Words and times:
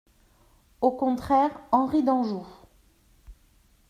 Au 0.81 0.89
contraire 0.89 1.51
Henri 1.71 2.01
d'Anjou. 2.01 2.43